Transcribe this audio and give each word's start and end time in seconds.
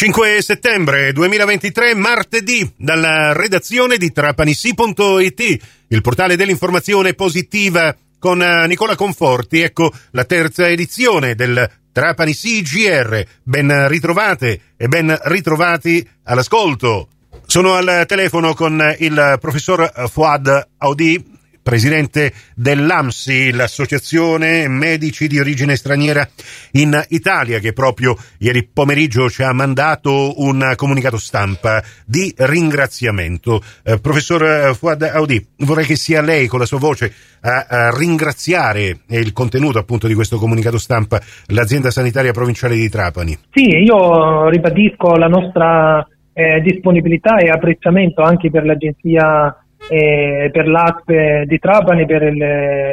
5 0.00 0.40
settembre 0.40 1.12
2023, 1.12 1.94
martedì, 1.94 2.66
dalla 2.74 3.34
redazione 3.34 3.98
di 3.98 4.10
trapanisi.it, 4.10 5.58
il 5.88 6.00
portale 6.00 6.36
dell'informazione 6.36 7.12
positiva 7.12 7.94
con 8.18 8.40
eh, 8.40 8.66
Nicola 8.66 8.96
Conforti. 8.96 9.60
Ecco 9.60 9.92
la 10.12 10.24
terza 10.24 10.66
edizione 10.70 11.34
del 11.34 11.70
Trapani 11.92 12.32
CGR. 12.32 13.22
Ben 13.42 13.88
ritrovate 13.88 14.60
e 14.78 14.88
ben 14.88 15.14
ritrovati 15.24 16.08
all'ascolto. 16.22 17.08
Sono 17.44 17.74
al 17.74 18.04
telefono 18.06 18.54
con 18.54 18.82
il 19.00 19.36
professor 19.38 20.08
Fuad 20.10 20.68
Audi, 20.78 21.22
presidente 21.70 22.32
dell'AMSI, 22.56 23.52
l'Associazione 23.52 24.66
Medici 24.66 25.28
di 25.28 25.38
Origine 25.38 25.76
Straniera 25.76 26.28
in 26.72 27.00
Italia, 27.10 27.60
che 27.60 27.72
proprio 27.72 28.16
ieri 28.38 28.64
pomeriggio 28.66 29.30
ci 29.30 29.44
ha 29.44 29.52
mandato 29.52 30.42
un 30.42 30.72
comunicato 30.74 31.16
stampa 31.16 31.80
di 32.04 32.34
ringraziamento. 32.36 33.62
Eh, 33.84 34.00
professor 34.00 34.74
Fuad 34.74 35.02
Audi, 35.02 35.46
vorrei 35.58 35.86
che 35.86 35.94
sia 35.94 36.20
lei 36.22 36.48
con 36.48 36.58
la 36.58 36.66
sua 36.66 36.80
voce 36.80 37.12
a, 37.42 37.66
a 37.68 37.96
ringraziare 37.96 39.02
il 39.06 39.32
contenuto 39.32 39.78
appunto 39.78 40.08
di 40.08 40.14
questo 40.14 40.38
comunicato 40.38 40.76
stampa 40.76 41.20
l'azienda 41.46 41.92
sanitaria 41.92 42.32
provinciale 42.32 42.74
di 42.74 42.88
Trapani. 42.88 43.38
Sì, 43.52 43.68
io 43.68 44.48
ribadisco 44.48 45.14
la 45.14 45.28
nostra 45.28 46.04
eh, 46.32 46.60
disponibilità 46.62 47.36
e 47.36 47.48
apprezzamento 47.48 48.22
anche 48.22 48.50
per 48.50 48.64
l'agenzia 48.64 49.54
eh, 49.90 50.50
per 50.52 50.68
l'ASP 50.68 51.42
di 51.46 51.58
Trapani, 51.58 52.06
per 52.06 52.22
il, 52.22 52.36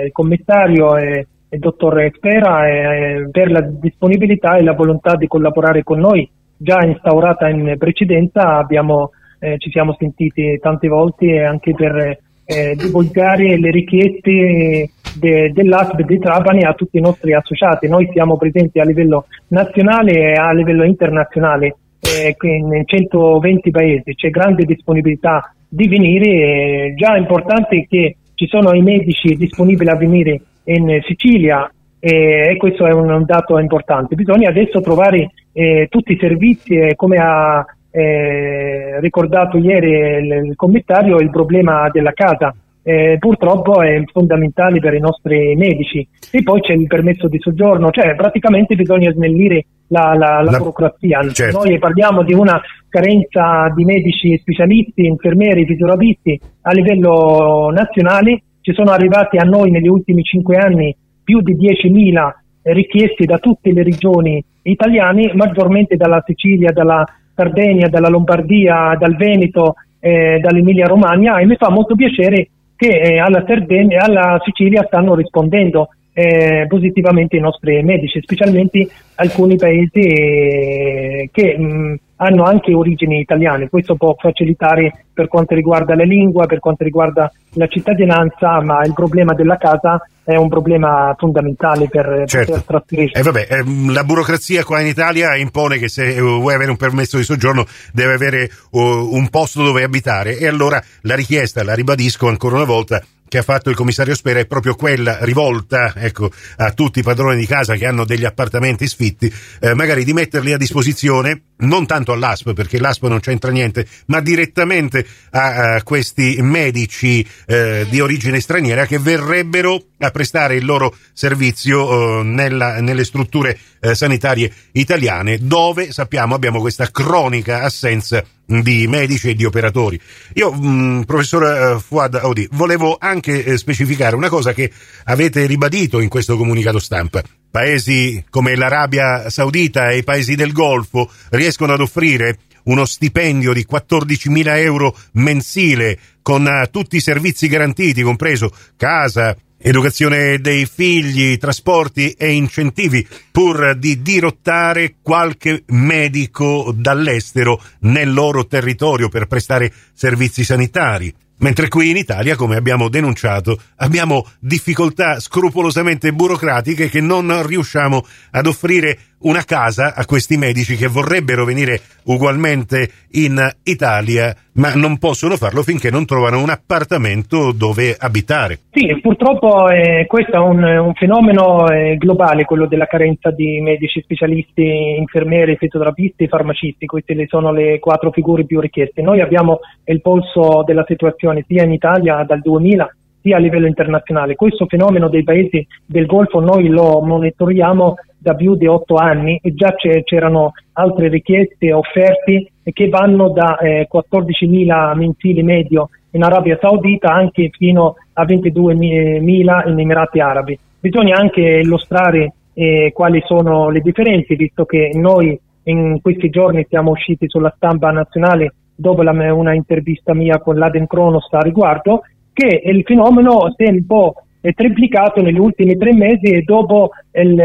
il 0.06 0.12
commissario 0.12 0.98
e 0.98 1.28
il 1.50 1.60
dottor 1.60 2.10
Spera 2.16 2.68
eh, 2.68 3.30
per 3.32 3.52
la 3.52 3.62
disponibilità 3.62 4.58
e 4.58 4.64
la 4.64 4.74
volontà 4.74 5.16
di 5.16 5.28
collaborare 5.28 5.84
con 5.84 6.00
noi 6.00 6.30
già 6.58 6.84
instaurata 6.84 7.48
in 7.50 7.76
precedenza 7.78 8.58
abbiamo, 8.58 9.12
eh, 9.40 9.58
ci 9.60 9.70
siamo 9.70 9.96
sentiti 9.98 10.58
tante 10.60 10.88
volte 10.88 11.44
anche 11.44 11.74
per 11.74 12.18
eh, 12.46 12.76
divulgare 12.76 13.58
le 13.60 13.72
richieste 13.72 14.90
de, 15.20 15.52
dell'ASP 15.54 16.02
di 16.02 16.18
Trapani 16.18 16.64
a 16.64 16.74
tutti 16.74 16.98
i 16.98 17.02
nostri 17.02 17.34
associati. 17.34 17.88
Noi 17.88 18.10
siamo 18.12 18.38
presenti 18.38 18.80
a 18.80 18.86
livello 18.86 19.26
nazionale 19.50 20.14
e 20.14 20.34
a 20.34 20.52
livello 20.52 20.84
internazionale 20.84 21.76
eh, 22.00 22.36
in 22.40 22.84
120 22.86 23.70
paesi, 23.70 24.16
c'è 24.16 24.30
grande 24.30 24.64
disponibilità 24.66 25.52
di 25.68 25.88
venire, 25.88 26.94
già 26.96 27.16
è 27.16 27.20
importante 27.20 27.86
che 27.90 28.18
ci 28.36 28.48
sono 28.48 28.74
i 28.74 28.82
medici 28.82 29.36
disponibili 29.36 29.90
a 29.90 29.96
venire 29.96 30.42
in 30.66 31.00
Sicilia 31.06 31.70
e 32.00 32.56
questo 32.58 32.86
è 32.86 32.92
un 32.92 33.24
dato 33.26 33.58
importante. 33.58 34.16
Bisogna 34.16 34.50
adesso 34.50 34.80
trovare 34.82 35.32
eh, 35.52 35.88
tutti 35.90 36.14
i 36.14 36.18
servizi 36.20 36.76
e 36.76 36.96
come 36.96 37.18
ha 37.18 37.66
eh, 37.90 39.00
ricordato 39.00 39.58
ieri 39.58 39.90
il, 39.90 40.46
il 40.50 40.56
commissario 40.56 41.18
il 41.18 41.32
problema 41.32 41.90
della 41.90 42.12
casa 42.12 42.54
eh, 42.88 43.18
purtroppo 43.20 43.82
è 43.82 44.02
fondamentale 44.14 44.80
per 44.80 44.94
i 44.94 45.02
nostri 45.02 45.58
medici. 45.58 46.08
E 46.32 46.42
poi 46.42 46.62
c'è 46.62 46.72
il 46.72 46.88
permesso 46.88 47.28
di 47.28 47.38
soggiorno, 47.38 47.90
cioè 47.92 48.16
praticamente 48.16 48.76
bisogna 48.76 49.12
snellire 49.12 49.66
la, 49.88 50.14
la, 50.16 50.42
la, 50.42 50.52
la 50.52 50.58
burocrazia. 50.58 51.20
Certo. 51.30 51.66
Noi 51.66 51.78
parliamo 51.80 52.24
di 52.24 52.34
una 52.34 52.62
carenza 52.88 53.70
di 53.76 53.84
medici 53.84 54.38
specialisti, 54.38 55.06
infermieri, 55.06 55.66
fisioterapisti 55.66 56.40
a 56.62 56.72
livello 56.72 57.72
nazionale. 57.74 58.44
Ci 58.62 58.72
sono 58.72 58.92
arrivati 58.92 59.36
a 59.36 59.44
noi 59.44 59.70
negli 59.70 59.90
ultimi 59.90 60.24
cinque 60.24 60.56
anni 60.56 60.96
più 61.22 61.42
di 61.42 61.58
10.000 61.58 62.72
richieste 62.72 63.26
da 63.26 63.38
tutte 63.38 63.74
le 63.74 63.84
regioni 63.84 64.42
italiane, 64.62 65.34
maggiormente 65.34 65.98
dalla 65.98 66.24
Sicilia, 66.26 66.72
dalla 66.72 67.04
Sardegna, 67.36 67.90
dalla 67.90 68.08
Lombardia, 68.08 68.96
dal 68.98 69.18
Veneto, 69.18 69.74
eh, 70.00 70.40
dall'Emilia 70.40 70.86
Romagna 70.86 71.38
e 71.40 71.46
mi 71.46 71.58
fa 71.58 71.70
molto 71.70 71.94
piacere 71.94 72.48
che 72.78 72.88
eh, 72.88 73.20
alla 73.20 73.44
Sardegna 73.46 74.04
alla 74.04 74.40
Sicilia 74.46 74.86
stanno 74.86 75.16
rispondendo 75.16 75.90
eh, 76.14 76.66
positivamente 76.68 77.36
i 77.36 77.42
nostri 77.42 77.84
medici, 77.84 78.22
specialmente 78.22 78.88
alcuni 79.16 79.56
paesi 79.58 80.00
eh, 80.00 81.30
che 81.32 81.58
mh, 81.58 82.00
hanno 82.18 82.44
anche 82.44 82.74
origini 82.74 83.20
italiane. 83.20 83.70
Questo 83.70 83.96
può 83.96 84.16
facilitare 84.18 85.06
per 85.14 85.28
quanto 85.28 85.54
riguarda 85.54 85.96
la 85.96 86.04
lingua, 86.04 86.46
per 86.46 86.60
quanto 86.60 86.84
riguarda 86.84 87.32
la 87.54 87.68
cittadinanza, 87.68 88.62
ma 88.62 88.82
il 88.84 88.94
problema 88.94 89.34
della 89.34 89.58
casa 89.58 90.02
è 90.28 90.36
un 90.36 90.50
problema 90.50 91.16
fondamentale 91.18 91.88
per 91.88 92.24
certo. 92.26 92.62
poter. 92.66 93.12
Eh 93.14 93.22
vabbè, 93.22 93.48
ehm, 93.50 93.94
la 93.94 94.04
burocrazia 94.04 94.66
qua 94.66 94.82
in 94.82 94.88
Italia 94.88 95.38
impone 95.38 95.78
che 95.78 95.88
se 95.88 96.20
vuoi 96.20 96.54
avere 96.54 96.70
un 96.70 96.76
permesso 96.76 97.16
di 97.16 97.24
soggiorno 97.24 97.66
deve 97.94 98.14
avere 98.14 98.52
uh, 98.72 98.80
un 98.82 99.30
posto 99.30 99.64
dove 99.64 99.84
abitare 99.84 100.38
e 100.38 100.46
allora 100.46 100.84
la 101.04 101.16
richiesta, 101.16 101.64
la 101.64 101.74
ribadisco 101.74 102.28
ancora 102.28 102.56
una 102.56 102.66
volta, 102.66 103.02
che 103.28 103.38
ha 103.40 103.44
fatto 103.44 103.70
il 103.70 103.76
commissario 103.76 104.16
Spera 104.16 104.40
è 104.40 104.46
proprio 104.46 104.76
quella 104.76 105.18
rivolta 105.22 105.94
ecco, 105.96 106.32
a 106.58 106.72
tutti 106.72 107.00
i 107.00 107.04
padroni 107.04 107.38
di 107.38 107.46
casa 107.46 107.76
che 107.76 107.86
hanno 107.86 108.06
degli 108.06 108.26
appartamenti 108.26 108.88
sfitti, 108.88 109.32
eh, 109.60 109.74
magari 109.74 110.04
di 110.04 110.14
metterli 110.14 110.54
a 110.54 110.58
disposizione 110.58 111.42
non 111.60 111.86
tanto 111.86 112.12
all'ASP 112.12 112.54
perché 112.54 112.80
l'ASP 112.80 113.04
non 113.08 113.20
c'entra 113.20 113.52
niente, 113.52 113.88
ma 114.08 114.20
direttamente 114.20 115.06
a, 115.32 115.76
a 115.76 115.84
questi 115.84 116.38
medici 116.42 117.26
eh, 117.46 117.86
di 117.90 118.00
origine 118.00 118.40
straniera 118.40 118.86
che 118.86 119.00
verrebbero 119.00 119.82
a 120.00 120.12
prestare 120.12 120.56
il 120.56 120.66
loro 120.66 120.96
servizio 121.14 122.20
eh, 122.20 122.24
nella, 122.24 122.80
nelle 122.82 123.04
strutture 123.04 123.58
eh, 123.80 123.96
sanitarie 123.96 124.52
italiane 124.74 125.40
dove 125.40 125.92
sappiamo 125.92 126.36
abbiamo 126.36 126.60
questa 126.60 126.90
cronica 126.92 127.64
assenza 127.64 128.24
di 128.48 128.88
medici 128.88 129.30
e 129.30 129.36
di 129.36 129.44
operatori. 129.44 130.00
Io, 130.34 130.52
mh, 130.52 131.04
professor 131.06 131.44
eh, 131.44 131.80
Fuad 131.80 132.16
Audi, 132.16 132.48
volevo 132.52 132.98
anche 133.00 133.44
eh, 133.44 133.58
specificare 133.58 134.16
una 134.16 134.30
cosa 134.30 134.54
che 134.54 134.72
avete 135.04 135.46
ribadito 135.46 136.00
in 136.00 136.10
questo 136.10 136.38
comunicato 136.38 136.80
stampa. 136.80 137.22
Paesi 137.52 138.24
come 138.30 138.56
l'Arabia 138.56 139.30
Saudita 139.30 139.90
e 139.90 139.98
i 139.98 140.04
paesi 140.04 140.36
del 140.36 140.54
Golfo 140.54 141.12
riescono 141.32 141.74
ad 141.74 141.82
offrire 141.82 142.40
uno 142.64 142.86
stipendio 142.86 143.54
di 143.54 143.66
14.000 143.70 144.58
euro 144.58 144.96
mensile 145.14 145.98
con 146.22 146.46
uh, 146.46 146.70
tutti 146.70 146.98
i 146.98 147.02
servizi 147.02 147.48
garantiti, 147.48 148.02
compreso 148.02 148.52
casa, 148.76 149.36
educazione 149.58 150.40
dei 150.40 150.66
figli, 150.66 151.38
trasporti 151.38 152.12
e 152.12 152.32
incentivi, 152.32 153.06
pur 153.32 153.76
di 153.76 154.02
dirottare 154.02 154.96
qualche 155.02 155.64
medico 155.68 156.74
dall'estero 156.76 157.62
nel 157.82 158.14
loro 158.14 158.46
territorio 158.48 159.10
per 159.10 159.28
prestare 159.28 159.72
servizi 159.94 160.44
sanitari. 160.44 161.14
Mentre 161.40 161.68
qui 161.68 161.92
in 161.92 161.98
Italia, 161.98 162.36
come 162.36 162.56
abbiamo 162.56 162.90
denunciato, 162.90 163.62
abbiamo 163.76 164.28
difficoltà 164.40 165.20
scrupolosamente 165.20 166.12
burocratiche 166.12 166.90
che 166.90 167.00
non 167.00 167.46
riusciamo 167.46 168.04
ad 168.32 168.48
offrire 168.48 168.98
una 169.20 169.44
casa 169.44 169.94
a 169.96 170.06
questi 170.06 170.38
medici 170.38 170.76
che 170.76 170.88
vorrebbero 170.88 171.46
venire 171.46 171.80
ugualmente 172.06 172.90
in 173.12 173.40
Italia, 173.64 174.36
ma 174.54 174.74
non 174.76 174.98
possono 174.98 175.36
farlo 175.36 175.64
finché 175.64 175.90
non 175.90 176.06
trovano 176.06 176.42
un 176.42 176.50
appartamento 176.50 177.52
dove 177.52 177.96
abitare. 177.98 178.60
Sì, 178.72 179.00
purtroppo 179.02 179.70
eh, 179.70 180.06
questo 180.08 180.34
è 180.34 180.40
un, 180.40 180.64
un 180.64 180.94
fenomeno 180.94 181.68
eh, 181.70 181.98
globale, 181.98 182.46
quello 182.46 182.68
della 182.68 182.86
carenza 182.86 183.32
di 183.32 183.60
medici 183.62 184.02
specialisti, 184.02 184.96
infermieri, 184.98 185.58
fisioterapisti, 185.58 186.28
farmacisti. 186.28 186.86
Queste 186.86 187.16
sono 187.28 187.52
le 187.52 187.80
quattro 187.80 188.12
figure 188.12 188.46
più 188.46 188.60
richieste. 188.60 189.02
Noi 189.02 189.22
abbiamo 189.22 189.60
il 189.86 190.02
polso 190.02 190.64
della 190.66 190.86
situazione 190.88 191.44
sia 191.48 191.64
in 191.64 191.72
Italia 191.72 192.24
dal 192.24 192.42
2000 192.42 192.96
sia 193.28 193.36
a 193.36 193.40
livello 193.40 193.68
internazionale. 193.68 194.36
Questo 194.36 194.68
fenomeno 194.68 195.10
dei 195.10 195.24
paesi 195.24 195.66
del 195.86 196.06
Golfo 196.06 196.40
noi 196.40 196.70
lo 196.70 197.02
monitoriamo 197.02 197.96
da 198.28 198.36
più 198.36 198.56
di 198.56 198.68
otto 198.68 198.96
anni 198.96 199.40
e 199.42 199.54
già 199.54 199.74
c'erano 200.04 200.52
altre 200.74 201.08
richieste, 201.08 201.72
offerte 201.72 202.52
che 202.62 202.90
vanno 202.90 203.30
da 203.30 203.58
eh, 203.58 203.88
14.000 203.90 204.98
mensili 204.98 205.44
medio 205.44 205.90
in 206.12 206.24
Arabia 206.24 206.58
Saudita 206.60 207.14
anche 207.14 207.50
fino 207.54 207.96
a 208.14 208.26
22.000 208.26 209.70
in 209.70 209.80
Emirati 209.80 210.20
Arabi. 210.20 210.60
Bisogna 210.78 211.16
anche 211.18 211.40
illustrare 211.40 212.34
eh, 212.54 212.92
quali 212.94 213.22
sono 213.26 213.70
le 213.70 213.80
differenze, 213.80 214.36
visto 214.36 214.66
che 214.66 214.90
noi 214.94 215.40
in 215.64 216.02
questi 216.02 216.30
giorni 216.30 216.66
siamo 216.68 216.92
usciti 216.92 217.30
sulla 217.30 217.54
stampa 217.56 217.92
nazionale 217.92 218.56
dopo 218.76 219.04
la, 219.04 219.12
una 219.34 219.54
intervista 219.54 220.14
mia 220.14 220.40
con 220.40 220.58
l'Aden 220.58 220.86
Kronos 220.86 221.28
a 221.32 221.40
riguardo, 221.40 222.02
che 222.34 222.62
il 222.66 222.84
fenomeno 222.84 223.54
si 223.56 223.64
è 223.64 223.70
un 223.70 223.86
po' 223.86 224.16
triplicato 224.42 225.22
negli 225.22 225.40
ultimi 225.40 225.76
tre 225.78 225.94
mesi 225.94 226.42
dopo 226.44 226.92
il, 227.14 227.36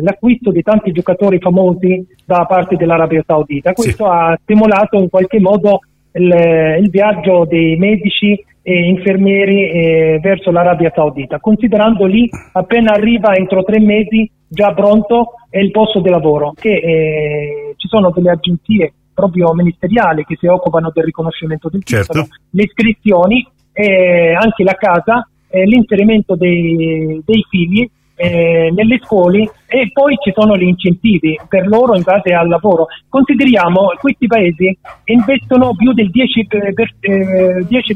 l'acquisto 0.00 0.50
di 0.50 0.62
tanti 0.62 0.92
giocatori 0.92 1.38
famosi 1.38 2.04
da 2.24 2.44
parte 2.46 2.76
dell'Arabia 2.76 3.22
Saudita. 3.26 3.72
Questo 3.72 4.04
sì. 4.04 4.10
ha 4.10 4.38
stimolato 4.42 4.98
in 4.98 5.08
qualche 5.08 5.40
modo 5.40 5.80
il, 6.12 6.78
il 6.80 6.90
viaggio 6.90 7.44
dei 7.44 7.76
medici 7.76 8.42
e 8.66 8.88
infermieri 8.88 9.70
eh, 9.70 10.18
verso 10.22 10.50
l'Arabia 10.50 10.90
Saudita, 10.94 11.38
considerando 11.38 12.06
lì 12.06 12.28
appena 12.52 12.92
arriva 12.92 13.34
entro 13.34 13.62
tre 13.62 13.78
mesi 13.78 14.30
già 14.48 14.72
pronto 14.72 15.34
è 15.50 15.58
il 15.58 15.70
posto 15.70 16.00
di 16.00 16.08
lavoro 16.08 16.54
che 16.58 16.74
eh, 16.74 17.74
ci 17.76 17.88
sono 17.88 18.10
delle 18.10 18.30
agenzie 18.30 18.94
proprio 19.12 19.52
ministeriali 19.52 20.24
che 20.24 20.36
si 20.38 20.46
occupano 20.46 20.90
del 20.92 21.04
riconoscimento 21.04 21.68
del 21.68 21.82
titolo, 21.82 22.04
certo. 22.04 22.28
le 22.50 22.62
iscrizioni, 22.62 23.46
eh, 23.72 24.32
anche 24.32 24.64
la 24.64 24.74
casa, 24.74 25.28
eh, 25.54 25.64
l'inserimento 25.66 26.34
dei, 26.34 27.22
dei 27.24 27.46
figli 27.48 27.88
eh, 28.16 28.70
nelle 28.74 29.00
scuole 29.02 29.50
e 29.66 29.90
poi 29.92 30.16
ci 30.22 30.32
sono 30.34 30.56
gli 30.56 30.64
incentivi 30.64 31.38
per 31.48 31.66
loro 31.66 31.94
in 31.94 32.02
base 32.02 32.32
al 32.32 32.48
lavoro. 32.48 32.86
Consideriamo 33.08 33.88
che 33.88 33.98
questi 33.98 34.26
paesi 34.26 34.76
investono 35.04 35.74
più 35.76 35.92
del 35.92 36.10
10%, 36.10 36.72
per, 36.74 36.94
eh, 37.00 37.66
10 37.66 37.94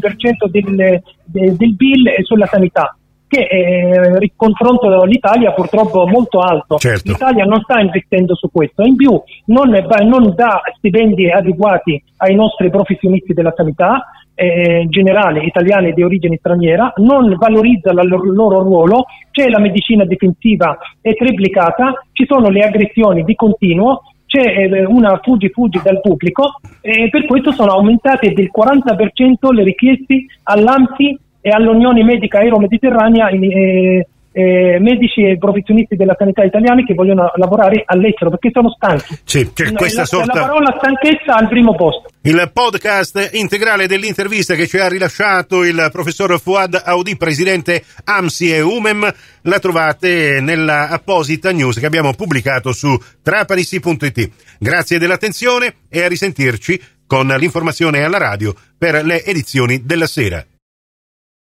del, 0.51 1.03
de, 1.25 1.57
del 1.57 1.75
bill 1.75 2.23
sulla 2.23 2.47
sanità 2.47 2.98
che 3.29 3.41
eh, 3.43 4.17
il 4.21 4.33
confronto 4.35 5.05
l'Italia 5.05 5.53
purtroppo 5.53 6.07
molto 6.09 6.41
alto. 6.41 6.77
Certo. 6.79 7.13
L'Italia 7.13 7.45
non 7.45 7.61
sta 7.61 7.79
investendo 7.79 8.35
su 8.35 8.51
questo, 8.51 8.83
in 8.83 8.97
più 8.97 9.21
non, 9.47 9.71
non 9.71 10.35
dà 10.35 10.63
stipendi 10.77 11.31
adeguati 11.31 12.03
ai 12.17 12.35
nostri 12.35 12.71
professionisti 12.71 13.35
della 13.35 13.53
sanità, 13.55 14.11
eh, 14.35 14.87
generale 14.89 15.43
italiani 15.43 15.93
di 15.93 16.03
origine 16.03 16.37
straniera, 16.39 16.93
non 16.97 17.35
valorizza 17.37 17.91
il 17.91 18.09
loro, 18.09 18.33
loro 18.33 18.63
ruolo, 18.63 19.05
c'è 19.31 19.49
la 19.49 19.59
medicina 19.59 20.05
difensiva 20.05 20.79
è 21.01 21.13
triplicata, 21.15 21.93
ci 22.13 22.25
sono 22.25 22.49
le 22.49 22.61
aggressioni 22.61 23.25
di 23.25 23.35
continuo, 23.35 24.03
c'è 24.27 24.43
eh, 24.43 24.85
una 24.85 25.19
fuggi-fuggi 25.23 25.81
dal 25.83 26.01
pubblico 26.01 26.61
e 26.81 27.09
per 27.09 27.27
questo 27.27 27.51
sono 27.51 27.73
aumentate 27.73 28.33
del 28.33 28.51
40% 28.55 29.53
le 29.53 29.65
richieste 29.65 30.27
all'AMSI 30.45 31.19
e 31.49 31.51
all'Unione 31.51 32.05
Medica 32.05 32.39
Aero-Mediterranea 32.39 33.29
eh, 33.31 34.07
eh, 34.33 34.79
medici 34.79 35.23
e 35.23 35.39
professionisti 35.39 35.97
della 35.97 36.15
sanità 36.17 36.45
italiani 36.45 36.85
che 36.85 36.95
vogliono 36.95 37.33
lavorare 37.37 37.83
all'estero 37.87 38.31
perché 38.31 38.51
sono 38.53 38.71
stanchi. 38.71 39.19
Sì, 39.25 39.51
c'è 39.53 39.73
questa 39.73 40.01
la, 40.01 40.07
sorta... 40.07 40.35
la 40.35 40.47
parola 40.47 40.75
stanchezza 40.79 41.35
al 41.35 41.49
primo 41.49 41.75
posto. 41.75 42.09
Il 42.23 42.51
podcast 42.53 43.31
integrale 43.33 43.87
dell'intervista 43.87 44.55
che 44.55 44.67
ci 44.67 44.77
ha 44.79 44.87
rilasciato 44.87 45.65
il 45.65 45.89
professor 45.91 46.39
Fuad 46.39 46.81
Audi, 46.85 47.17
presidente 47.17 47.83
AMSI 48.05 48.53
e 48.53 48.61
UMEM, 48.61 49.13
la 49.43 49.59
trovate 49.59 50.41
nella 50.41 50.89
apposita 50.89 51.51
news 51.51 51.79
che 51.79 51.87
abbiamo 51.87 52.13
pubblicato 52.13 52.73
su 52.73 52.97
trapanissi.it. 53.23 54.31
Grazie 54.59 54.99
dell'attenzione 54.99 55.75
e 55.89 56.03
a 56.03 56.09
risentirci 56.09 56.81
con 57.07 57.27
l'informazione 57.27 58.05
alla 58.05 58.19
radio 58.19 58.55
per 58.77 59.03
le 59.05 59.25
edizioni 59.25 59.85
della 59.85 60.07
sera. 60.07 60.45